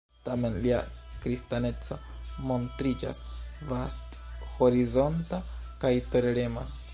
Tamen 0.27 0.53
lia 0.61 0.77
kristaneco 1.25 1.97
montriĝas 2.51 3.19
vasthorizonta 3.73 5.41
kaj 5.85 5.93
tolerema. 6.17 6.67